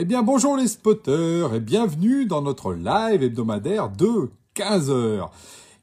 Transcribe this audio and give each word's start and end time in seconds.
Eh 0.00 0.04
bien 0.04 0.22
bonjour 0.22 0.56
les 0.56 0.68
spotters 0.68 1.52
et 1.52 1.58
bienvenue 1.58 2.24
dans 2.24 2.40
notre 2.40 2.72
live 2.72 3.20
hebdomadaire 3.20 3.90
de 3.90 4.30
15 4.54 4.90
heures. 4.90 5.32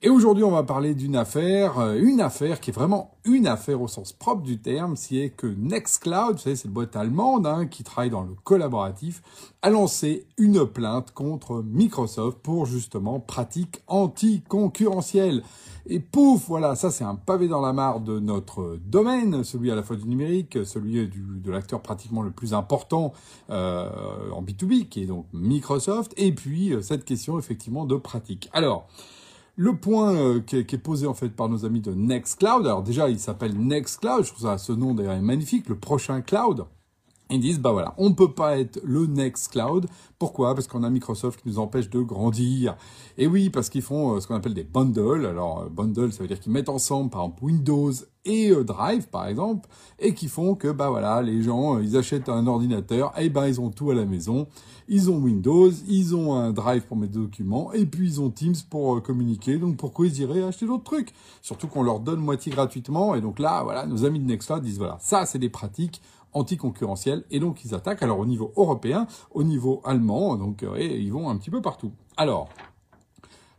Et 0.05 0.09
aujourd'hui, 0.09 0.43
on 0.43 0.51
va 0.51 0.61
parler 0.61 0.93
d'une 0.93 1.15
affaire, 1.15 1.79
euh, 1.79 1.99
une 1.99 2.21
affaire 2.21 2.59
qui 2.59 2.69
est 2.69 2.73
vraiment 2.73 3.15
une 3.23 3.47
affaire 3.47 3.81
au 3.81 3.87
sens 3.87 4.13
propre 4.13 4.43
du 4.43 4.59
terme, 4.59 4.95
si 4.95 5.17
est 5.17 5.31
que 5.31 5.47
Nextcloud, 5.47 6.33
vous 6.33 6.37
savez, 6.37 6.55
cette 6.55 6.69
boîte 6.69 6.95
allemande 6.95 7.47
hein, 7.47 7.65
qui 7.65 7.83
travaille 7.83 8.11
dans 8.11 8.21
le 8.21 8.35
collaboratif, 8.43 9.23
a 9.63 9.71
lancé 9.71 10.27
une 10.37 10.67
plainte 10.67 11.09
contre 11.09 11.63
Microsoft 11.63 12.37
pour 12.43 12.67
justement 12.67 13.19
pratique 13.19 13.81
anticoncurrentielle. 13.87 15.41
Et 15.87 15.99
pouf, 15.99 16.49
voilà, 16.49 16.75
ça 16.75 16.91
c'est 16.91 17.03
un 17.03 17.15
pavé 17.15 17.47
dans 17.47 17.61
la 17.61 17.73
mare 17.73 17.99
de 17.99 18.19
notre 18.19 18.77
domaine, 18.85 19.43
celui 19.43 19.71
à 19.71 19.75
la 19.75 19.81
fois 19.81 19.95
du 19.95 20.07
numérique, 20.07 20.59
celui 20.65 21.07
de 21.07 21.51
l'acteur 21.51 21.81
pratiquement 21.81 22.21
le 22.21 22.29
plus 22.29 22.53
important 22.53 23.11
euh, 23.49 23.89
en 24.31 24.43
B2B, 24.43 24.87
qui 24.87 25.01
est 25.01 25.07
donc 25.07 25.25
Microsoft, 25.33 26.13
et 26.15 26.31
puis 26.31 26.73
euh, 26.73 26.83
cette 26.83 27.05
question 27.05 27.39
effectivement 27.39 27.85
de 27.85 27.95
pratique. 27.95 28.51
Alors, 28.53 28.87
le 29.55 29.75
point 29.75 30.13
euh, 30.15 30.39
qui, 30.41 30.57
est, 30.57 30.77
posé 30.77 31.07
en 31.07 31.13
fait 31.13 31.29
par 31.29 31.49
nos 31.49 31.65
amis 31.65 31.81
de 31.81 31.93
Nextcloud, 31.93 32.65
alors 32.65 32.83
déjà 32.83 33.09
il 33.09 33.19
s'appelle 33.19 33.57
Nextcloud, 33.57 34.23
je 34.23 34.31
trouve 34.31 34.43
ça 34.47 34.57
ce 34.57 34.71
nom 34.71 34.93
d'ailleurs 34.93 35.21
magnifique, 35.21 35.69
le 35.69 35.75
prochain 35.75 36.21
cloud. 36.21 36.65
Ils 37.31 37.39
disent, 37.39 37.59
bah 37.59 37.71
voilà, 37.71 37.95
on 37.97 38.09
ne 38.09 38.13
peut 38.13 38.33
pas 38.33 38.59
être 38.59 38.79
le 38.83 39.07
next 39.07 39.51
cloud. 39.51 39.87
Pourquoi? 40.19 40.53
Parce 40.53 40.67
qu'on 40.67 40.83
a 40.83 40.89
Microsoft 40.91 41.41
qui 41.41 41.49
nous 41.49 41.57
empêche 41.57 41.89
de 41.89 41.99
grandir. 41.99 42.77
Et 43.17 43.25
oui, 43.25 43.49
parce 43.49 43.69
qu'ils 43.69 43.81
font 43.81 44.15
euh, 44.15 44.19
ce 44.19 44.27
qu'on 44.27 44.35
appelle 44.35 44.53
des 44.53 44.63
bundles. 44.63 45.25
Alors, 45.25 45.61
euh, 45.61 45.69
bundle, 45.69 46.13
ça 46.13 46.21
veut 46.21 46.27
dire 46.27 46.39
qu'ils 46.39 46.51
mettent 46.51 46.69
ensemble, 46.69 47.09
par 47.09 47.21
exemple, 47.23 47.43
Windows 47.43 47.91
et 48.25 48.51
euh, 48.51 48.63
Drive, 48.63 49.07
par 49.07 49.25
exemple, 49.25 49.67
et 49.97 50.13
qui 50.13 50.27
font 50.27 50.53
que, 50.53 50.71
bah 50.71 50.91
voilà, 50.91 51.23
les 51.23 51.41
gens, 51.41 51.79
ils 51.79 51.97
achètent 51.97 52.29
un 52.29 52.45
ordinateur, 52.45 53.11
et 53.19 53.29
ben 53.29 53.47
ils 53.47 53.59
ont 53.59 53.71
tout 53.71 53.89
à 53.89 53.95
la 53.95 54.05
maison. 54.05 54.47
Ils 54.87 55.09
ont 55.09 55.17
Windows, 55.17 55.71
ils 55.87 56.15
ont 56.15 56.35
un 56.35 56.51
Drive 56.51 56.83
pour 56.83 56.95
mettre 56.95 57.13
des 57.13 57.19
documents, 57.19 57.73
et 57.73 57.87
puis 57.87 58.07
ils 58.07 58.21
ont 58.21 58.29
Teams 58.29 58.55
pour 58.69 59.01
communiquer. 59.01 59.57
Donc, 59.57 59.77
pourquoi 59.77 60.05
ils 60.05 60.19
iraient 60.19 60.43
acheter 60.43 60.67
d'autres 60.67 60.83
trucs? 60.83 61.11
Surtout 61.41 61.67
qu'on 61.67 61.81
leur 61.81 61.99
donne 61.99 62.19
moitié 62.19 62.51
gratuitement. 62.51 63.15
Et 63.15 63.21
donc 63.21 63.39
là, 63.39 63.63
voilà, 63.63 63.87
nos 63.87 64.05
amis 64.05 64.19
de 64.19 64.25
Nextcloud 64.25 64.61
disent, 64.61 64.77
voilà, 64.77 64.97
ça, 65.01 65.25
c'est 65.25 65.39
des 65.39 65.49
pratiques 65.49 66.01
anticoncurrentielle 66.35 67.25
et 67.31 67.39
donc 67.39 67.65
ils 67.65 67.73
attaquent 67.73 68.03
alors 68.03 68.19
au 68.19 68.25
niveau 68.25 68.51
européen, 68.55 69.07
au 69.31 69.43
niveau 69.43 69.81
allemand, 69.83 70.35
donc 70.35 70.63
euh, 70.63 70.75
et 70.77 70.97
ils 70.99 71.11
vont 71.11 71.29
un 71.29 71.37
petit 71.37 71.49
peu 71.49 71.61
partout. 71.61 71.91
Alors, 72.17 72.49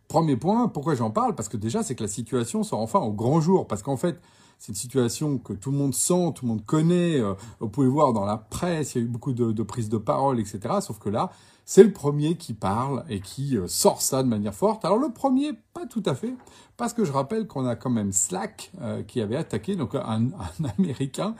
premier 0.09 0.37
point, 0.37 0.69
pourquoi 0.69 0.95
j'en 0.95 1.11
parle? 1.11 1.35
Parce 1.35 1.49
que 1.49 1.57
déjà, 1.57 1.83
c'est 1.83 1.95
que 1.95 2.05
la 2.05 2.09
situation 2.09 2.63
sort 2.63 2.81
enfin 2.81 3.01
au 3.01 3.13
grand 3.13 3.41
jour, 3.41 3.67
parce 3.67 3.83
qu'en 3.83 3.97
fait, 3.97 4.21
c'est 4.59 4.69
une 4.69 4.77
situation 4.77 5.39
que 5.39 5.53
tout 5.53 5.71
le 5.71 5.77
monde 5.77 5.95
sent, 5.95 6.33
tout 6.35 6.45
le 6.45 6.49
monde 6.49 6.65
connaît. 6.65 7.19
Euh, 7.19 7.35
vous 7.61 7.69
pouvez 7.69 7.89
voir 7.89 8.13
dans 8.13 8.25
la 8.25 8.39
presse, 8.39 8.95
il 8.95 8.99
y 8.99 9.01
a 9.03 9.05
eu 9.05 9.09
beaucoup 9.09 9.33
de, 9.33 9.53
de 9.53 9.63
prises 9.63 9.89
de 9.89 9.99
parole, 9.99 10.41
etc. 10.41 10.61
Sauf 10.81 10.99
que 10.99 11.11
là, 11.11 11.31
c'est 11.69 11.83
le 11.83 11.93
premier 11.93 12.37
qui 12.37 12.55
parle 12.55 13.05
et 13.11 13.21
qui 13.21 13.57
euh, 13.57 13.67
sort 13.67 14.01
ça 14.01 14.23
de 14.23 14.29
manière 14.29 14.55
forte. 14.55 14.85
Alors 14.85 14.99
le 14.99 15.13
premier, 15.13 15.53
pas 15.75 15.85
tout 15.85 16.03
à 16.07 16.15
fait, 16.15 16.33
parce 16.77 16.93
que 16.93 17.05
je 17.05 17.11
rappelle 17.11 17.49
qu'on 17.49 17.67
a 17.67 17.75
quand 17.75 17.91
même 17.91 18.13
Slack 18.13 18.71
euh, 18.81 19.03
qui 19.03 19.21
avait 19.21 19.37
attaqué, 19.37 19.75
donc 19.75 19.97
un, 19.97 20.29
Américain 20.79 21.35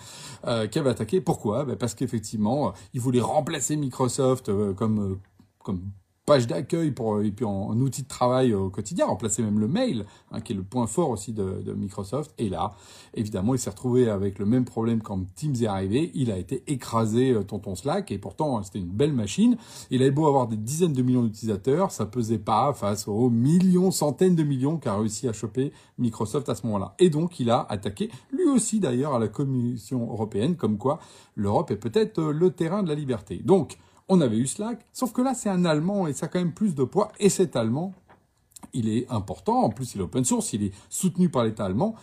euh, 0.47 0.67
qui 0.67 0.81
avait 0.81 0.91
attaqué. 0.91 1.21
Pourquoi? 1.21 1.65
Ben 1.65 1.77
Parce 1.77 1.95
qu'effectivement, 1.95 2.75
il 2.93 3.01
voulait 3.01 3.21
remplacer 3.21 3.77
Microsoft 3.77 4.51
comme 4.75 5.21
comme 5.63 5.91
page 6.27 6.49
d'accueil 6.49 6.91
pour 6.91 7.23
et 7.23 7.31
puis 7.31 7.45
en, 7.45 7.79
outil 7.79 8.03
de 8.03 8.09
travail 8.09 8.53
au 8.53 8.69
quotidien, 8.69 9.07
remplacer 9.07 9.43
même 9.43 9.61
le 9.61 9.69
mail, 9.69 10.05
hein, 10.33 10.41
qui 10.41 10.53
est 10.53 10.57
le 10.57 10.65
point 10.65 10.89
fort 10.89 11.11
aussi 11.11 11.33
de, 11.33 11.63
de, 11.65 11.73
Microsoft. 11.73 12.35
Et 12.39 12.49
là, 12.49 12.75
évidemment, 13.15 13.55
il 13.55 13.61
s'est 13.61 13.71
retrouvé 13.71 14.11
avec 14.11 14.41
le 14.41 14.45
même 14.45 14.65
problème 14.65 15.03
quand 15.03 15.21
Teams 15.37 15.55
est 15.63 15.67
arrivé. 15.67 16.11
Il 16.15 16.33
a 16.33 16.37
été 16.37 16.65
écrasé, 16.67 17.31
euh, 17.31 17.45
tonton 17.45 17.77
Slack, 17.77 18.11
et 18.11 18.19
pourtant 18.19 18.61
c'était 18.65 18.81
une 18.81 18.91
belle 18.91 19.13
machine. 19.13 19.57
Il 19.91 20.03
avait 20.03 20.11
beau 20.11 20.27
avoir 20.27 20.49
des 20.49 20.57
dizaines 20.57 20.93
de 20.93 21.03
millions 21.03 21.23
d'utilisateurs, 21.23 21.93
ça 21.93 22.07
pesait 22.07 22.39
pas 22.39 22.75
face 22.75 23.07
aux 23.07 23.31
millions, 23.31 23.93
centaines 23.93 24.35
de 24.35 24.43
millions 24.43 24.79
qu'a 24.79 24.97
réussi 24.97 25.29
à 25.29 25.33
choper 25.33 25.73
Microsoft 25.99 26.49
à 26.49 26.57
ce 26.57 26.67
moment-là. 26.67 26.97
Et 26.99 27.09
donc, 27.09 27.39
il 27.39 27.51
a 27.51 27.65
attaqué, 27.69 28.11
lui 28.33 28.49
aussi 28.49 28.81
d'ailleurs, 28.81 29.15
à 29.15 29.21
la 29.21 29.29
Commission 29.29 30.11
européenne, 30.11 30.57
comme 30.57 30.77
quoi 30.77 30.99
l'Europe 31.37 31.71
est 31.71 31.77
peut-être 31.77 32.19
euh, 32.19 32.33
le 32.33 32.51
terrain 32.51 32.83
de 32.83 32.89
la 32.89 32.97
liberté. 32.97 33.41
Donc, 33.45 33.79
on 34.09 34.21
avait 34.21 34.39
eu 34.39 34.47
Slack, 34.47 34.85
sauf 34.93 35.13
que 35.13 35.23
là 35.23 35.35
c'est 35.35 35.49
un 35.49 35.65
allemand 35.65 36.07
et 36.07 36.13
ça 36.13 36.27
a 36.27 36.29
quand 36.29 36.39
même 36.39 36.55
plus 36.55 36.75
de 36.75 36.85
poids, 36.85 37.13
et 37.19 37.29
cet 37.29 37.57
allemand, 37.57 37.95
il 38.73 38.89
est 38.89 39.11
important, 39.11 39.63
en 39.63 39.71
plus 39.71 39.95
il 39.95 40.01
est 40.01 40.05
open 40.05 40.25
source, 40.25 40.53
il 40.53 40.65
est 40.65 40.73
soutenu 40.89 41.29
par 41.29 41.45
l'État 41.45 41.65
allemand, 41.65 41.95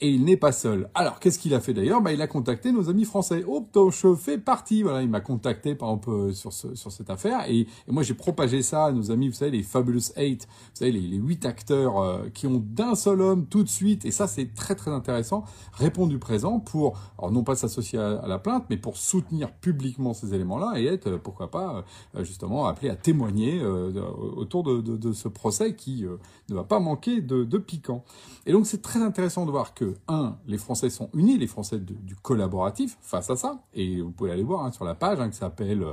et 0.00 0.10
il 0.10 0.24
n'est 0.24 0.36
pas 0.36 0.52
seul. 0.52 0.88
Alors, 0.94 1.18
qu'est-ce 1.18 1.40
qu'il 1.40 1.54
a 1.54 1.60
fait 1.60 1.74
d'ailleurs? 1.74 2.00
Bah, 2.00 2.12
Il 2.12 2.22
a 2.22 2.28
contacté 2.28 2.70
nos 2.70 2.88
amis 2.88 3.04
français. 3.04 3.44
Oh, 3.48 3.66
je 3.90 4.14
fais 4.14 4.38
partie. 4.38 4.82
Voilà, 4.82 5.02
il 5.02 5.08
m'a 5.08 5.20
contacté 5.20 5.74
par 5.74 5.88
exemple 5.88 6.10
euh, 6.10 6.32
sur, 6.32 6.52
ce, 6.52 6.76
sur 6.76 6.92
cette 6.92 7.10
affaire. 7.10 7.48
Et, 7.48 7.66
moi, 7.88 8.04
j'ai 8.04 8.14
propagé 8.14 8.62
ça 8.62 8.86
à 8.86 8.92
nos 8.92 9.10
amis, 9.10 9.28
vous 9.28 9.34
savez, 9.34 9.50
les 9.50 9.62
Fabulous 9.64 10.12
Eight, 10.16 10.46
vous 10.46 10.70
savez, 10.74 10.92
les, 10.92 11.16
huit 11.16 11.44
acteurs 11.44 11.98
euh, 11.98 12.28
qui 12.32 12.46
ont 12.46 12.62
d'un 12.64 12.94
seul 12.94 13.20
homme 13.20 13.46
tout 13.46 13.64
de 13.64 13.68
suite, 13.68 14.04
et 14.04 14.12
ça, 14.12 14.28
c'est 14.28 14.54
très 14.54 14.76
très 14.76 14.92
intéressant, 14.92 15.44
répondu 15.72 16.18
présent 16.18 16.60
pour, 16.60 16.96
alors 17.18 17.32
non 17.32 17.42
pas 17.42 17.56
s'associer 17.56 17.98
à, 17.98 18.26
la 18.28 18.38
plainte, 18.38 18.66
mais 18.70 18.76
pour 18.76 18.96
soutenir 18.96 19.52
publiquement 19.52 20.14
ces 20.14 20.32
éléments-là 20.32 20.74
et 20.78 20.86
être, 20.86 21.08
euh, 21.08 21.18
pourquoi 21.18 21.50
pas, 21.50 21.84
justement, 22.20 22.66
appelé 22.66 22.88
à 22.88 22.96
témoigner 22.96 23.60
autour 23.64 24.62
de, 24.62 24.80
de, 24.80 24.96
de, 24.96 25.12
ce 25.12 25.28
procès 25.28 25.74
qui 25.74 26.04
ne 26.48 26.54
va 26.54 26.64
pas 26.64 26.78
manquer 26.78 27.20
de, 27.20 27.44
de 27.44 27.58
piquant. 27.58 28.04
Et 28.46 28.52
donc, 28.52 28.66
c'est 28.66 28.82
très 28.82 29.02
intéressant 29.02 29.46
de 29.46 29.50
voir 29.50 29.74
que 29.74 29.87
un, 30.08 30.36
les 30.46 30.58
Français 30.58 30.90
sont 30.90 31.08
unis, 31.14 31.38
les 31.38 31.46
Français 31.46 31.78
du 31.78 32.16
collaboratif 32.16 32.98
face 33.00 33.30
à 33.30 33.36
ça, 33.36 33.60
et 33.74 34.00
vous 34.00 34.10
pouvez 34.10 34.30
aller 34.30 34.42
voir 34.42 34.64
hein, 34.64 34.72
sur 34.72 34.84
la 34.84 34.94
page 34.94 35.20
hein, 35.20 35.30
qui 35.30 35.36
s'appelle 35.36 35.84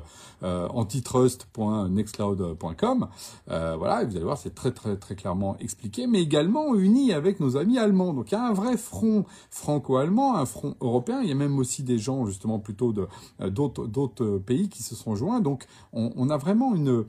euh, 0.44 0.68
antitrust.nextcloud.com. 0.70 3.08
Euh, 3.50 3.76
voilà, 3.78 4.04
et 4.04 4.06
vous 4.06 4.16
allez 4.16 4.26
voir, 4.26 4.38
c'est 4.38 4.56
très 4.56 4.72
très 4.72 4.98
très 4.98 5.16
clairement 5.16 5.58
expliqué, 5.60 6.08
mais 6.08 6.22
également 6.22 6.76
unis 6.76 7.14
avec 7.14 7.40
nos 7.40 7.58
amis 7.58 7.78
allemands. 7.78 8.14
Donc 8.14 8.32
il 8.32 8.36
y 8.36 8.38
a 8.38 8.46
un 8.46 8.54
vrai 8.54 8.78
front 8.78 9.26
franco-allemand, 9.50 10.36
un 10.36 10.46
front 10.46 10.76
européen. 10.82 11.22
Il 11.22 11.30
y 11.30 11.32
a 11.32 11.36
même 11.36 11.58
aussi 11.60 11.84
des 11.84 11.98
gens 11.98 12.26
justement 12.26 12.60
plutôt 12.60 12.94
de 12.94 13.08
euh, 13.42 13.50
d'autres 13.50 14.38
pays 14.40 14.70
qui 14.70 14.84
se 14.84 14.96
sont 14.96 15.16
joints. 15.16 15.40
Donc 15.40 15.66
on, 15.94 16.12
on 16.16 16.30
a 16.30 16.38
vraiment 16.38 16.76
une 16.76 17.06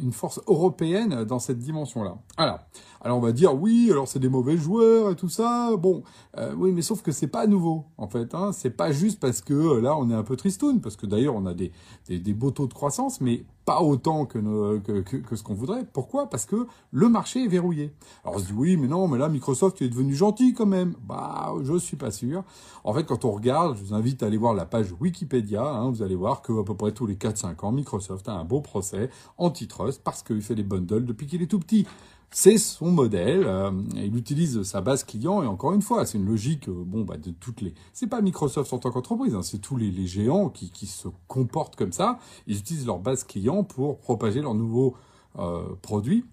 une 0.00 0.12
force 0.12 0.40
européenne 0.46 1.24
dans 1.24 1.38
cette 1.38 1.58
dimension-là. 1.58 2.16
Alors, 2.36 2.58
alors 3.02 3.18
on 3.18 3.20
va 3.20 3.32
dire 3.32 3.54
oui, 3.54 3.88
alors 3.90 4.08
c'est 4.08 4.18
des 4.18 4.28
mauvais 4.28 4.56
joueurs 4.56 5.10
et 5.10 5.16
tout 5.16 5.28
ça 5.28 5.69
bon, 5.76 6.02
euh, 6.38 6.54
oui, 6.56 6.72
mais 6.72 6.82
sauf 6.82 7.02
que 7.02 7.12
c'est 7.12 7.26
pas 7.26 7.46
nouveau, 7.46 7.84
en 7.98 8.08
fait. 8.08 8.34
Hein. 8.34 8.52
C'est 8.52 8.70
pas 8.70 8.92
juste 8.92 9.20
parce 9.20 9.40
que 9.40 9.54
euh, 9.54 9.80
là, 9.80 9.96
on 9.96 10.10
est 10.10 10.14
un 10.14 10.22
peu 10.22 10.36
tristoun, 10.36 10.80
parce 10.80 10.96
que 10.96 11.06
d'ailleurs, 11.06 11.34
on 11.34 11.46
a 11.46 11.54
des, 11.54 11.72
des, 12.08 12.34
beaux 12.34 12.50
taux 12.50 12.66
de 12.66 12.74
croissance, 12.74 13.20
mais 13.20 13.44
pas 13.64 13.82
autant 13.82 14.26
que, 14.26 14.78
que, 14.78 15.36
ce 15.36 15.42
qu'on 15.42 15.54
voudrait. 15.54 15.84
Pourquoi? 15.92 16.28
Parce 16.28 16.44
que 16.44 16.66
le 16.90 17.08
marché 17.08 17.44
est 17.44 17.48
verrouillé. 17.48 17.92
Alors 18.24 18.36
on 18.36 18.38
se 18.40 18.46
dit 18.46 18.52
oui, 18.52 18.76
mais 18.76 18.88
non, 18.88 19.06
mais 19.06 19.18
là, 19.18 19.28
Microsoft 19.28 19.80
est 19.82 19.88
devenu 19.88 20.14
gentil 20.14 20.54
quand 20.54 20.66
même. 20.66 20.94
Bah, 21.06 21.54
je 21.62 21.76
suis 21.78 21.96
pas 21.96 22.10
sûr. 22.10 22.42
En 22.82 22.94
fait, 22.94 23.04
quand 23.04 23.24
on 23.24 23.30
regarde, 23.30 23.76
je 23.76 23.84
vous 23.84 23.94
invite 23.94 24.22
à 24.22 24.26
aller 24.26 24.38
voir 24.38 24.54
la 24.54 24.66
page 24.66 24.92
Wikipédia. 25.00 25.62
Hein, 25.62 25.90
vous 25.90 26.02
allez 26.02 26.16
voir 26.16 26.42
que 26.42 26.58
à 26.58 26.64
peu 26.64 26.74
près 26.74 26.92
tous 26.92 27.06
les 27.06 27.14
4-5 27.14 27.64
ans, 27.64 27.72
Microsoft 27.72 28.28
a 28.28 28.32
un 28.32 28.44
beau 28.44 28.60
procès 28.60 29.10
antitrust 29.38 30.02
parce 30.02 30.22
qu'il 30.22 30.42
fait 30.42 30.54
des 30.54 30.64
bundles 30.64 31.04
depuis 31.04 31.26
qu'il 31.26 31.42
est 31.42 31.46
tout 31.46 31.60
petit. 31.60 31.86
C'est 32.32 32.58
son 32.58 32.92
modèle. 32.92 33.42
Euh, 33.44 33.72
il 33.96 34.16
utilise 34.16 34.62
sa 34.62 34.80
base 34.80 35.02
client 35.02 35.42
et 35.42 35.46
encore 35.46 35.72
une 35.72 35.82
fois, 35.82 36.06
c'est 36.06 36.16
une 36.16 36.26
logique 36.26 36.68
euh, 36.68 36.84
bon 36.86 37.02
bah, 37.02 37.16
de 37.16 37.30
toutes 37.32 37.60
les. 37.60 37.74
C'est 37.92 38.06
pas 38.06 38.20
Microsoft 38.20 38.72
en 38.72 38.78
tant 38.78 38.92
qu'entreprise, 38.92 39.34
hein, 39.34 39.42
c'est 39.42 39.58
tous 39.58 39.76
les, 39.76 40.06
géants 40.06 40.48
qui, 40.48 40.70
qui, 40.70 40.86
se 40.86 41.08
comportent 41.26 41.74
comme 41.74 41.92
ça. 41.92 42.20
Ils 42.46 42.58
utilisent 42.58 42.86
leur 42.86 43.00
base 43.00 43.24
client 43.24 43.64
pour 43.64 43.98
propager 43.98 44.42
leurs 44.42 44.54
nouveaux 44.54 44.94
euh, 45.38 45.64
produits. 45.82 46.24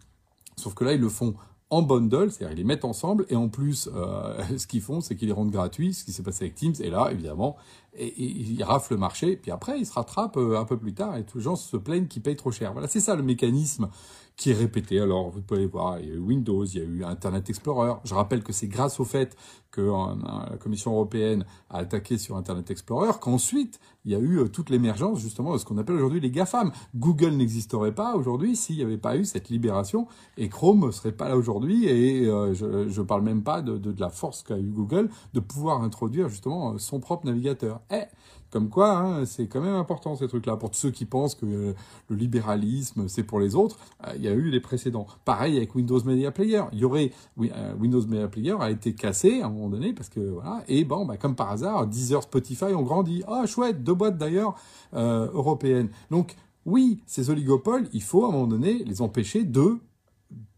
Sauf 0.55 0.75
que 0.75 0.83
là, 0.83 0.93
ils 0.93 1.01
le 1.01 1.09
font 1.09 1.33
en 1.69 1.81
bundle, 1.81 2.31
c'est-à-dire 2.31 2.53
ils 2.53 2.57
les 2.59 2.63
mettent 2.63 2.85
ensemble 2.85 3.25
et 3.29 3.35
en 3.35 3.49
plus, 3.49 3.89
ce 4.57 4.67
qu'ils 4.67 4.81
font, 4.81 5.01
c'est 5.01 5.15
qu'ils 5.15 5.27
les 5.27 5.33
rendent 5.33 5.51
gratuits, 5.51 5.93
ce 5.93 6.05
qui 6.05 6.13
s'est 6.13 6.23
passé 6.23 6.45
avec 6.45 6.55
Teams. 6.55 6.75
Et 6.79 6.89
là, 6.89 7.09
évidemment, 7.11 7.57
et, 7.97 8.21
il 8.21 8.63
rafle 8.63 8.93
le 8.93 8.99
marché, 8.99 9.35
puis 9.35 9.51
après 9.51 9.79
il 9.79 9.85
se 9.85 9.93
rattrape 9.93 10.37
un 10.37 10.65
peu 10.65 10.77
plus 10.77 10.93
tard 10.93 11.17
et 11.17 11.25
tous 11.25 11.39
les 11.39 11.43
gens 11.43 11.55
se 11.55 11.77
plaignent 11.77 12.07
qu'ils 12.07 12.21
payent 12.21 12.35
trop 12.35 12.51
cher. 12.51 12.73
Voilà, 12.73 12.87
c'est 12.87 12.99
ça 12.99 13.15
le 13.15 13.23
mécanisme 13.23 13.89
qui 14.37 14.51
est 14.51 14.53
répété. 14.53 14.99
Alors, 14.99 15.31
vous 15.31 15.41
pouvez 15.41 15.65
voir, 15.65 15.99
il 15.99 16.09
y 16.09 16.11
a 16.11 16.13
eu 16.13 16.19
Windows, 16.19 16.63
il 16.63 16.77
y 16.77 16.81
a 16.81 16.85
eu 16.85 17.03
Internet 17.03 17.49
Explorer. 17.49 17.93
Je 18.03 18.13
rappelle 18.13 18.43
que 18.43 18.53
c'est 18.53 18.67
grâce 18.67 18.99
au 18.99 19.03
fait 19.03 19.35
que 19.71 19.81
euh, 19.81 20.15
la 20.51 20.57
Commission 20.57 20.93
européenne 20.93 21.43
a 21.71 21.79
attaqué 21.79 22.19
sur 22.19 22.37
Internet 22.37 22.69
Explorer 22.69 23.11
qu'ensuite, 23.19 23.79
il 24.05 24.11
y 24.11 24.15
a 24.15 24.19
eu 24.19 24.39
euh, 24.39 24.47
toute 24.47 24.69
l'émergence, 24.69 25.19
justement, 25.19 25.53
de 25.53 25.57
ce 25.57 25.65
qu'on 25.65 25.79
appelle 25.79 25.95
aujourd'hui 25.95 26.19
les 26.19 26.29
GAFAM. 26.29 26.71
Google 26.95 27.31
n'existerait 27.31 27.95
pas 27.95 28.15
aujourd'hui 28.15 28.55
s'il 28.55 28.77
n'y 28.77 28.83
avait 28.83 28.99
pas 28.99 29.17
eu 29.17 29.25
cette 29.25 29.49
libération 29.49 30.07
et 30.37 30.49
Chrome 30.49 30.85
ne 30.85 30.91
serait 30.91 31.11
pas 31.11 31.27
là 31.29 31.35
aujourd'hui 31.35 31.85
et 31.85 32.27
euh, 32.27 32.53
je 32.53 32.65
ne 33.01 33.05
parle 33.05 33.23
même 33.23 33.41
pas 33.41 33.63
de 33.63 33.95
la 33.99 34.09
force 34.09 34.43
qu'a 34.43 34.57
eu 34.57 34.69
Google 34.69 35.09
de 35.33 35.39
pouvoir 35.39 35.81
introduire, 35.81 36.29
justement, 36.29 36.77
son 36.77 36.99
propre 36.99 37.25
navigateur. 37.25 37.81
Eh, 37.91 38.03
comme 38.49 38.69
quoi, 38.69 38.97
hein, 38.97 39.25
c'est 39.25 39.47
quand 39.47 39.61
même 39.61 39.75
important 39.75 40.15
ces 40.15 40.27
trucs-là. 40.27 40.55
Pour 40.55 40.71
tous 40.71 40.77
ceux 40.77 40.91
qui 40.91 41.05
pensent 41.05 41.35
que 41.35 41.45
le 41.45 42.15
libéralisme, 42.15 43.07
c'est 43.07 43.23
pour 43.23 43.39
les 43.39 43.55
autres, 43.55 43.77
euh, 44.05 44.13
il 44.15 44.23
y 44.23 44.27
a 44.27 44.31
eu 44.31 44.49
les 44.49 44.59
précédents. 44.61 45.05
Pareil 45.25 45.57
avec 45.57 45.75
Windows 45.75 46.01
Media 46.03 46.31
Player. 46.31 46.63
Il 46.71 46.79
y 46.79 46.85
aurait 46.85 47.11
euh, 47.39 47.73
Windows 47.75 48.05
Media 48.07 48.27
Player 48.27 48.55
a 48.59 48.71
été 48.71 48.93
cassé 48.93 49.41
à 49.41 49.47
un 49.47 49.49
moment 49.49 49.69
donné 49.69 49.93
parce 49.93 50.09
que 50.09 50.19
voilà. 50.19 50.63
Et 50.67 50.85
bon, 50.85 51.05
bah, 51.05 51.17
comme 51.17 51.35
par 51.35 51.51
hasard, 51.51 51.87
Deezer, 51.87 52.23
Spotify 52.23 52.73
ont 52.73 52.83
grandi. 52.83 53.23
Ah 53.27 53.45
chouette, 53.45 53.83
deux 53.83 53.93
boîtes 53.93 54.17
d'ailleurs 54.17 54.55
euh, 54.93 55.29
européennes. 55.33 55.89
Donc 56.09 56.35
oui, 56.65 57.01
ces 57.05 57.29
oligopoles, 57.29 57.87
il 57.93 58.03
faut 58.03 58.25
à 58.25 58.29
un 58.29 58.31
moment 58.31 58.47
donné 58.47 58.83
les 58.85 59.01
empêcher 59.01 59.43
de 59.43 59.77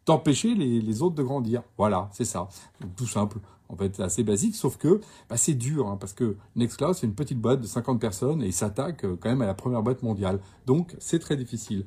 d'empêcher 0.10 0.56
les, 0.56 1.02
autres 1.04 1.16
de 1.16 1.22
grandir. 1.22 1.62
Voilà, 1.78 2.10
c'est 2.12 2.26
ça. 2.26 2.50
Tout 2.98 3.06
simple. 3.06 3.38
En 3.72 3.76
fait, 3.76 4.00
assez 4.00 4.24
basique, 4.24 4.56
sauf 4.56 4.78
que 4.78 5.02
bah, 5.30 5.38
c'est 5.38 5.54
dur, 5.54 5.88
hein, 5.88 5.98
parce 6.00 6.14
que 6.14 6.36
Nextcloud, 6.56 6.96
c'est 6.96 7.06
une 7.06 7.14
petite 7.14 7.40
boîte 7.40 7.62
de 7.62 7.68
50 7.68 8.02
personnes 8.02 8.42
et 8.42 8.52
s'attaque 8.52 9.06
euh, 9.06 9.16
quand 9.20 9.30
même 9.30 9.44
à 9.44 9.46
la 9.46 9.54
première 9.54 9.84
boîte 9.84 10.02
mondiale. 10.02 10.40
Donc, 10.66 10.96
c'est 10.98 11.20
très 11.20 11.38
difficile. 11.38 11.86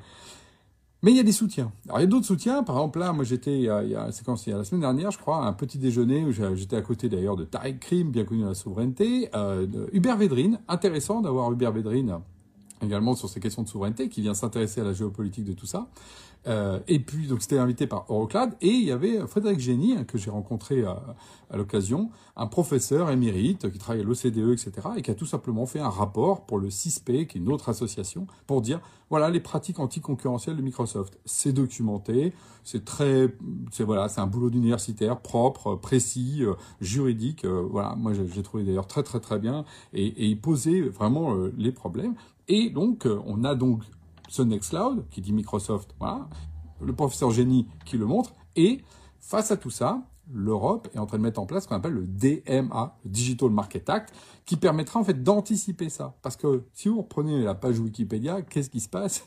Mais 1.03 1.11
il 1.11 1.17
y 1.17 1.21
a 1.21 1.25
des 1.25 1.33
soutiens. 1.33 1.73
Alors, 1.87 1.99
il 1.99 2.03
y 2.03 2.05
a 2.05 2.07
d'autres 2.07 2.27
soutiens. 2.27 2.63
Par 2.63 2.77
exemple, 2.77 3.01
là, 3.01 3.13
moi, 3.13 3.25
j'étais, 3.25 3.57
il 3.57 3.65
y 3.65 3.69
a, 3.69 4.07
la 4.07 4.13
semaine 4.13 4.81
dernière, 4.81 5.11
je 5.11 5.19
crois, 5.19 5.45
un 5.45 5.53
petit 5.53 5.79
déjeuner 5.79 6.25
où 6.25 6.31
j'étais 6.31 6.77
à 6.77 6.83
côté 6.83 7.09
d'ailleurs 7.09 7.35
de 7.35 7.43
Tariq 7.43 7.81
Krim, 7.81 8.13
bien 8.13 8.25
connu 8.25 8.43
dans 8.43 8.49
la 8.51 8.55
souveraineté, 8.55 9.29
euh, 9.35 9.67
de 9.67 9.91
Hubert 9.93 10.17
Védrine. 10.17 10.61
Intéressant 10.69 11.21
d'avoir 11.21 11.51
Hubert 11.51 11.73
Védrine 11.73 12.21
également 12.83 13.15
sur 13.15 13.29
ces 13.29 13.41
questions 13.41 13.63
de 13.63 13.69
souveraineté, 13.69 14.09
qui 14.09 14.21
vient 14.21 14.35
s'intéresser 14.35 14.81
à 14.81 14.85
la 14.85 14.93
géopolitique 14.93 15.45
de 15.45 15.53
tout 15.53 15.67
ça. 15.67 15.89
Euh, 16.47 16.81
et 16.89 16.99
puis, 16.99 17.29
donc, 17.29 17.43
c'était 17.43 17.59
invité 17.59 17.87
par 17.87 18.05
Euroclad. 18.09 18.57
Et 18.61 18.69
il 18.69 18.85
y 18.85 18.91
avait 18.91 19.27
Frédéric 19.27 19.61
Génie, 19.61 19.95
hein, 19.97 20.05
que 20.05 20.19
j'ai 20.19 20.31
rencontré 20.31 20.85
à, 20.85 21.03
à 21.51 21.57
l'occasion, 21.57 22.11
un 22.35 22.47
professeur 22.47 23.11
émérite 23.11 23.71
qui 23.71 23.79
travaille 23.79 24.01
à 24.01 24.05
l'OCDE, 24.05 24.53
etc., 24.53 24.73
et 24.97 25.03
qui 25.03 25.11
a 25.11 25.15
tout 25.15 25.27
simplement 25.27 25.67
fait 25.67 25.81
un 25.81 25.91
rapport 25.91 26.47
pour 26.47 26.59
le 26.59 26.71
CISP, 26.71 27.27
qui 27.27 27.39
est 27.39 27.41
une 27.41 27.53
autre 27.53 27.69
association, 27.69 28.27
pour 28.47 28.63
dire, 28.63 28.81
voilà, 29.11 29.29
les 29.29 29.41
pratiques 29.41 29.79
anticoncurrentielles 29.79 30.57
de 30.57 30.63
Microsoft. 30.63 31.19
C'est 31.27 31.53
documenté, 31.53 32.33
c'est 32.65 32.85
très, 32.85 33.29
c'est 33.71 33.85
voilà, 33.85 34.09
c'est 34.09 34.23
un 34.23 34.27
boulot 34.27 34.49
d'universitaire 34.49 35.21
propre, 35.21 35.75
précis, 35.75 36.39
euh, 36.41 36.55
juridique. 36.81 37.45
Euh, 37.45 37.67
voilà, 37.71 37.95
moi, 37.95 38.13
j'ai 38.15 38.43
trouvé 38.43 38.65
d'ailleurs 38.65 38.87
très, 38.87 39.03
très, 39.03 39.21
très 39.21 39.39
bien. 39.39 39.67
Et, 39.93 40.25
il 40.25 40.41
posait 40.41 40.81
vraiment 40.81 41.35
euh, 41.35 41.53
les 41.59 41.73
problèmes. 41.73 42.15
Et 42.49 42.71
donc, 42.71 43.07
on 43.27 43.45
a 43.45 43.55
donc 43.55 43.83
ce 44.29 44.43
Nextcloud, 44.43 45.09
qui 45.11 45.21
dit 45.21 45.33
Microsoft, 45.33 45.95
voilà, 45.99 46.29
le 46.81 46.93
professeur 46.93 47.31
Génie 47.31 47.69
qui 47.85 47.97
le 47.99 48.07
montre, 48.07 48.33
et 48.57 48.81
face 49.21 49.51
à 49.51 49.57
tout 49.57 49.71
ça, 49.71 50.03
l'Europe 50.31 50.89
est 50.95 50.99
en 50.99 51.07
train 51.07 51.19
de 51.19 51.23
mettre 51.23 51.41
en 51.41 51.47
place 51.47 51.65
ce 51.65 51.69
qu'on 51.69 51.75
appelle 51.75 51.95
le 51.95 52.07
DMA, 52.07 52.99
le 53.05 53.11
Digital 53.11 53.51
Market 53.51 53.89
Act, 53.91 54.15
qui 54.45 54.57
permettra 54.57 55.01
en 55.01 55.05
fait 55.05 55.23
d'anticiper 55.23 55.89
ça. 55.89 56.17
Parce 56.23 56.37
que 56.37 56.65
si 56.73 56.89
vous 56.89 57.03
reprenez 57.03 57.43
la 57.43 57.55
page 57.55 57.79
Wikipédia, 57.79 58.43
qu'est-ce 58.43 58.71
qui 58.71 58.81
se 58.81 58.89
passe? 58.89 59.27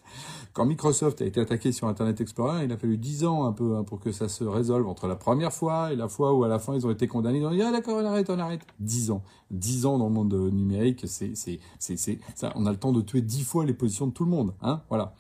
Quand 0.53 0.65
Microsoft 0.65 1.21
a 1.21 1.25
été 1.25 1.39
attaqué 1.41 1.71
sur 1.71 1.87
Internet 1.87 2.21
Explorer, 2.21 2.63
il 2.65 2.71
a 2.71 2.77
fallu 2.77 2.97
10 2.97 3.25
ans 3.25 3.45
un 3.45 3.51
peu 3.51 3.75
hein, 3.75 3.83
pour 3.83 3.99
que 3.99 4.11
ça 4.11 4.29
se 4.29 4.43
résolve 4.43 4.87
entre 4.87 5.07
la 5.07 5.15
première 5.15 5.53
fois 5.53 5.91
et 5.91 5.95
la 5.95 6.07
fois 6.07 6.33
où 6.33 6.43
à 6.43 6.47
la 6.47 6.59
fin 6.59 6.75
ils 6.75 6.85
ont 6.87 6.91
été 6.91 7.07
condamnés. 7.07 7.39
Ils 7.39 7.45
ont 7.45 7.51
dit 7.51 7.61
ah 7.61 7.71
d'accord, 7.71 7.97
on 7.97 8.05
arrête, 8.05 8.29
on 8.29 8.39
arrête. 8.39 8.65
10 8.79 9.11
ans, 9.11 9.23
10 9.51 9.85
ans 9.85 9.97
dans 9.97 10.07
le 10.07 10.13
monde 10.13 10.33
numérique, 10.33 11.03
c'est 11.07 11.35
c'est 11.35 11.59
c'est 11.77 11.97
c'est 11.97 12.19
ça. 12.35 12.51
On 12.55 12.65
a 12.65 12.71
le 12.71 12.77
temps 12.77 12.91
de 12.91 13.01
tuer 13.01 13.21
10 13.21 13.43
fois 13.43 13.65
les 13.65 13.73
positions 13.73 14.07
de 14.07 14.11
tout 14.13 14.25
le 14.25 14.31
monde, 14.31 14.53
hein 14.61 14.81
Voilà. 14.89 15.13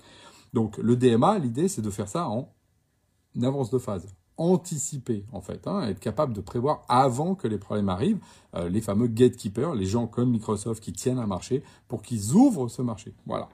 Donc 0.53 0.77
le 0.77 0.95
DMA, 0.95 1.39
l'idée 1.39 1.67
c'est 1.67 1.81
de 1.81 1.89
faire 1.89 2.07
ça 2.07 2.29
en 2.29 2.49
avance 3.41 3.69
de 3.69 3.77
phase 3.77 4.07
anticiper 4.37 5.25
en 5.31 5.41
fait, 5.41 5.67
hein, 5.67 5.87
être 5.87 5.99
capable 5.99 6.33
de 6.33 6.41
prévoir 6.41 6.83
avant 6.89 7.35
que 7.35 7.47
les 7.47 7.57
problèmes 7.57 7.89
arrivent, 7.89 8.19
euh, 8.55 8.69
les 8.69 8.81
fameux 8.81 9.07
gatekeepers, 9.07 9.75
les 9.75 9.85
gens 9.85 10.07
comme 10.07 10.31
Microsoft 10.31 10.83
qui 10.83 10.93
tiennent 10.93 11.19
un 11.19 11.27
marché 11.27 11.63
pour 11.87 12.01
qu'ils 12.01 12.33
ouvrent 12.33 12.67
ce 12.67 12.81
marché. 12.81 13.13
Voilà. 13.25 13.49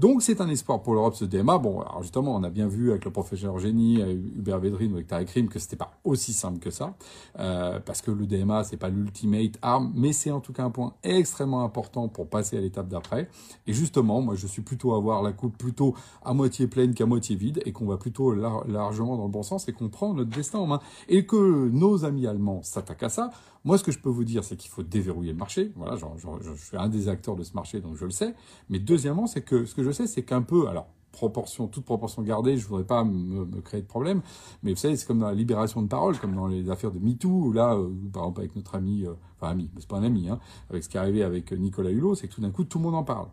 Donc 0.00 0.22
c'est 0.22 0.40
un 0.40 0.48
espoir 0.48 0.80
pour 0.80 0.94
l'Europe 0.94 1.14
ce 1.14 1.26
DMA. 1.26 1.58
Bon, 1.58 1.82
alors 1.82 2.02
justement, 2.02 2.34
on 2.34 2.42
a 2.42 2.48
bien 2.48 2.66
vu 2.66 2.90
avec 2.90 3.04
le 3.04 3.10
professeur 3.10 3.58
Génie, 3.58 4.00
euh, 4.00 4.14
Hubert 4.14 4.58
Védrine 4.58 4.92
ou 4.92 4.94
avec 4.94 5.08
Tarek 5.08 5.28
Rim 5.28 5.48
que 5.48 5.58
c'était 5.58 5.76
pas 5.76 5.92
aussi 6.04 6.32
simple 6.32 6.58
que 6.58 6.70
ça, 6.70 6.94
euh, 7.38 7.80
parce 7.80 8.00
que 8.00 8.10
le 8.10 8.24
DMA 8.24 8.64
c'est 8.64 8.78
pas 8.78 8.88
l'ultimate 8.88 9.58
arm, 9.60 9.92
mais 9.94 10.14
c'est 10.14 10.30
en 10.30 10.40
tout 10.40 10.54
cas 10.54 10.64
un 10.64 10.70
point 10.70 10.94
extrêmement 11.02 11.64
important 11.64 12.08
pour 12.08 12.30
passer 12.30 12.56
à 12.56 12.62
l'étape 12.62 12.88
d'après. 12.88 13.28
Et 13.66 13.74
justement, 13.74 14.22
moi 14.22 14.36
je 14.36 14.46
suis 14.46 14.62
plutôt 14.62 14.94
à 14.94 15.00
voir 15.00 15.22
la 15.22 15.32
coupe 15.32 15.58
plutôt 15.58 15.94
à 16.24 16.32
moitié 16.32 16.66
pleine 16.66 16.94
qu'à 16.94 17.04
moitié 17.04 17.36
vide, 17.36 17.60
et 17.66 17.72
qu'on 17.72 17.84
va 17.84 17.98
plutôt 17.98 18.32
largement 18.32 19.18
dans 19.18 19.24
le 19.24 19.30
bon 19.30 19.42
sens 19.42 19.68
et 19.68 19.74
qu'on 19.74 19.90
prend 19.90 20.14
notre 20.14 20.30
destin 20.30 20.60
en 20.60 20.66
main, 20.66 20.80
et 21.10 21.26
que 21.26 21.68
nos 21.68 22.06
amis 22.06 22.26
allemands 22.26 22.62
s'attaquent 22.62 23.02
à 23.02 23.10
ça. 23.10 23.32
Moi, 23.64 23.76
ce 23.76 23.84
que 23.84 23.92
je 23.92 23.98
peux 23.98 24.08
vous 24.08 24.24
dire, 24.24 24.42
c'est 24.42 24.56
qu'il 24.56 24.70
faut 24.70 24.82
déverrouiller 24.82 25.32
le 25.32 25.38
marché. 25.38 25.70
Voilà, 25.76 25.94
je 25.96 26.64
suis 26.64 26.76
un 26.78 26.88
des 26.88 27.08
acteurs 27.08 27.36
de 27.36 27.42
ce 27.42 27.52
marché, 27.52 27.80
donc 27.80 27.94
je 27.96 28.06
le 28.06 28.10
sais. 28.10 28.34
Mais 28.70 28.78
deuxièmement, 28.78 29.26
c'est 29.26 29.42
que 29.42 29.66
ce 29.66 29.74
que 29.74 29.82
je 29.82 29.89
sais, 29.92 30.06
c'est 30.06 30.22
qu'un 30.22 30.42
peu, 30.42 30.68
alors 30.68 30.88
proportion, 31.12 31.66
toute 31.66 31.84
proportion 31.84 32.22
gardée, 32.22 32.56
je 32.56 32.66
voudrais 32.66 32.84
pas 32.84 33.04
me, 33.04 33.60
créer 33.60 33.82
de 33.82 33.86
problème, 33.86 34.22
mais 34.62 34.72
vous 34.72 34.78
savez, 34.78 34.96
c'est 34.96 35.06
comme 35.06 35.18
dans 35.18 35.28
la 35.28 35.34
libération 35.34 35.82
de 35.82 35.88
parole, 35.88 36.18
comme 36.18 36.34
dans 36.34 36.46
les 36.46 36.70
affaires 36.70 36.92
de 36.92 36.98
MeToo, 36.98 37.28
où 37.28 37.52
là, 37.52 37.74
euh, 37.74 37.90
par 38.12 38.22
exemple 38.22 38.40
avec 38.40 38.56
notre 38.56 38.74
ami, 38.74 39.04
euh, 39.04 39.14
enfin 39.36 39.52
ami, 39.52 39.70
c'est 39.78 39.88
pas 39.88 39.98
un 39.98 40.04
ami, 40.04 40.28
hein, 40.28 40.38
avec 40.70 40.84
ce 40.84 40.88
qui 40.88 40.96
est 40.96 41.00
arrivé 41.00 41.22
avec 41.22 41.52
Nicolas 41.52 41.90
Hulot, 41.90 42.14
c'est 42.14 42.28
que 42.28 42.34
tout 42.34 42.40
d'un 42.40 42.50
coup, 42.50 42.64
tout 42.64 42.78
le 42.78 42.84
monde 42.84 42.94
en 42.94 43.04
parle. 43.04 43.26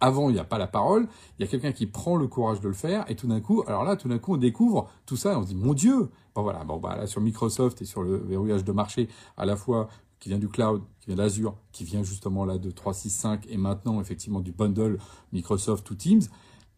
Avant, 0.00 0.28
il 0.28 0.34
n'y 0.34 0.38
a 0.38 0.44
pas 0.44 0.58
la 0.58 0.66
parole, 0.66 1.08
il 1.38 1.44
y 1.44 1.48
a 1.48 1.50
quelqu'un 1.50 1.72
qui 1.72 1.86
prend 1.86 2.16
le 2.16 2.26
courage 2.26 2.60
de 2.60 2.68
le 2.68 2.74
faire, 2.74 3.04
et 3.10 3.16
tout 3.16 3.26
d'un 3.26 3.40
coup, 3.40 3.64
alors 3.66 3.84
là, 3.84 3.96
tout 3.96 4.08
d'un 4.08 4.18
coup, 4.18 4.34
on 4.34 4.38
découvre 4.38 4.88
tout 5.06 5.16
ça, 5.16 5.32
et 5.32 5.36
on 5.36 5.42
se 5.42 5.48
dit, 5.48 5.54
mon 5.54 5.72
Dieu, 5.72 6.10
bon 6.34 6.42
voilà, 6.42 6.64
bon 6.64 6.78
bah 6.78 6.96
là 6.96 7.06
sur 7.06 7.20
Microsoft 7.20 7.80
et 7.80 7.84
sur 7.84 8.02
le 8.02 8.16
verrouillage 8.16 8.64
de 8.64 8.72
marché, 8.72 9.08
à 9.36 9.46
la 9.46 9.56
fois 9.56 9.88
qui 10.24 10.30
vient 10.30 10.38
du 10.38 10.48
cloud, 10.48 10.80
qui 11.00 11.08
vient 11.08 11.16
d'Azure, 11.16 11.54
qui 11.70 11.84
vient 11.84 12.02
justement 12.02 12.46
là 12.46 12.56
de 12.56 12.70
365 12.70 13.46
et 13.50 13.58
maintenant 13.58 14.00
effectivement 14.00 14.40
du 14.40 14.52
bundle 14.52 14.96
Microsoft 15.34 15.90
ou 15.90 15.94
Teams, 15.94 16.22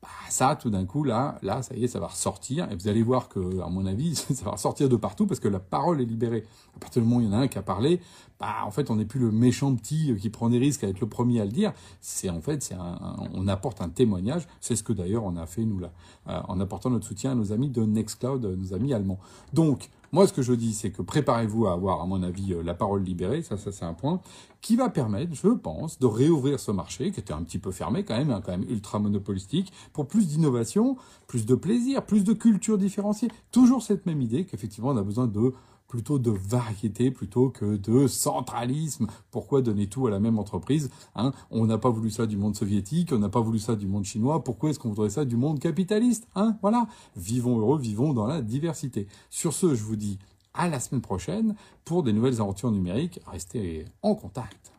bah, 0.02 0.08
ça, 0.28 0.56
tout 0.56 0.68
d'un 0.68 0.84
coup, 0.84 1.04
là, 1.04 1.38
là, 1.42 1.62
ça 1.62 1.76
y 1.76 1.84
est, 1.84 1.86
ça 1.86 2.00
va 2.00 2.08
ressortir. 2.08 2.68
Et 2.72 2.74
vous 2.74 2.88
allez 2.88 3.04
voir 3.04 3.28
que, 3.28 3.60
à 3.60 3.68
mon 3.68 3.86
avis, 3.86 4.16
ça 4.16 4.44
va 4.44 4.50
ressortir 4.50 4.88
de 4.88 4.96
partout 4.96 5.28
parce 5.28 5.38
que 5.38 5.46
la 5.46 5.60
parole 5.60 6.00
est 6.00 6.04
libérée. 6.04 6.42
À 6.74 6.80
partir 6.80 7.02
du 7.02 7.08
moment 7.08 7.20
où 7.20 7.24
il 7.24 7.28
y 7.28 7.30
en 7.32 7.34
a 7.34 7.42
un 7.42 7.46
qui 7.46 7.56
a 7.56 7.62
parlé, 7.62 8.00
bah, 8.40 8.56
en 8.64 8.72
fait, 8.72 8.90
on 8.90 8.96
n'est 8.96 9.04
plus 9.04 9.20
le 9.20 9.30
méchant 9.30 9.72
petit 9.76 10.12
qui 10.20 10.28
prend 10.28 10.48
des 10.48 10.58
risques 10.58 10.82
à 10.82 10.88
être 10.88 11.00
le 11.00 11.08
premier 11.08 11.40
à 11.40 11.44
le 11.44 11.52
dire. 11.52 11.72
C'est 12.00 12.30
en 12.30 12.40
fait, 12.40 12.64
c'est 12.64 12.74
on 13.32 13.46
apporte 13.46 13.80
un 13.80 13.88
témoignage. 13.88 14.48
C'est 14.60 14.74
ce 14.74 14.82
que 14.82 14.92
d'ailleurs 14.92 15.22
on 15.22 15.36
a 15.36 15.46
fait 15.46 15.64
nous 15.64 15.78
là, 15.78 15.92
euh, 16.26 16.40
en 16.48 16.58
apportant 16.58 16.90
notre 16.90 17.06
soutien 17.06 17.30
à 17.30 17.34
nos 17.36 17.52
amis 17.52 17.70
de 17.70 17.84
Nextcloud, 17.84 18.44
nos 18.44 18.74
amis 18.74 18.92
allemands. 18.92 19.20
Donc, 19.52 19.88
moi, 20.12 20.26
ce 20.26 20.32
que 20.32 20.42
je 20.42 20.52
dis, 20.52 20.72
c'est 20.72 20.90
que 20.90 21.02
préparez-vous 21.02 21.66
à 21.66 21.72
avoir, 21.72 22.00
à 22.00 22.06
mon 22.06 22.22
avis, 22.22 22.52
euh, 22.52 22.62
la 22.62 22.74
parole 22.74 23.02
libérée, 23.02 23.42
ça, 23.42 23.56
ça 23.56 23.72
c'est 23.72 23.84
un 23.84 23.94
point, 23.94 24.20
qui 24.60 24.76
va 24.76 24.88
permettre, 24.88 25.34
je 25.34 25.48
pense, 25.48 25.98
de 25.98 26.06
réouvrir 26.06 26.58
ce 26.60 26.70
marché, 26.70 27.10
qui 27.10 27.20
était 27.20 27.32
un 27.32 27.42
petit 27.42 27.58
peu 27.58 27.70
fermé 27.70 28.04
quand 28.04 28.16
même, 28.16 28.30
hein, 28.30 28.40
quand 28.44 28.52
même 28.52 28.68
ultra 28.68 28.98
monopolistique, 28.98 29.72
pour 29.92 30.06
plus 30.06 30.28
d'innovation, 30.28 30.96
plus 31.26 31.46
de 31.46 31.54
plaisir, 31.54 32.04
plus 32.04 32.24
de 32.24 32.32
culture 32.32 32.78
différenciée. 32.78 33.28
Toujours 33.52 33.82
cette 33.82 34.06
même 34.06 34.20
idée 34.20 34.44
qu'effectivement, 34.44 34.90
on 34.90 34.96
a 34.96 35.02
besoin 35.02 35.26
de 35.26 35.52
plutôt 35.88 36.18
de 36.18 36.30
variété 36.30 37.10
plutôt 37.10 37.50
que 37.50 37.76
de 37.76 38.06
centralisme. 38.06 39.06
Pourquoi 39.30 39.62
donner 39.62 39.86
tout 39.86 40.06
à 40.06 40.10
la 40.10 40.20
même 40.20 40.38
entreprise 40.38 40.90
hein? 41.14 41.32
On 41.50 41.66
n'a 41.66 41.78
pas 41.78 41.90
voulu 41.90 42.10
ça 42.10 42.26
du 42.26 42.36
monde 42.36 42.56
soviétique, 42.56 43.12
on 43.12 43.18
n'a 43.18 43.28
pas 43.28 43.40
voulu 43.40 43.58
ça 43.58 43.76
du 43.76 43.86
monde 43.86 44.04
chinois. 44.04 44.42
Pourquoi 44.44 44.70
est-ce 44.70 44.78
qu'on 44.78 44.90
voudrait 44.90 45.10
ça 45.10 45.24
du 45.24 45.36
monde 45.36 45.58
capitaliste 45.58 46.26
hein? 46.34 46.56
Voilà. 46.62 46.86
Vivons 47.16 47.58
heureux, 47.58 47.78
vivons 47.78 48.12
dans 48.12 48.26
la 48.26 48.42
diversité. 48.42 49.06
Sur 49.30 49.52
ce, 49.52 49.74
je 49.74 49.82
vous 49.82 49.96
dis 49.96 50.18
à 50.54 50.68
la 50.68 50.80
semaine 50.80 51.02
prochaine 51.02 51.54
pour 51.84 52.02
des 52.02 52.12
nouvelles 52.12 52.40
aventures 52.40 52.70
numériques. 52.70 53.20
Restez 53.26 53.84
en 54.02 54.14
contact. 54.14 54.72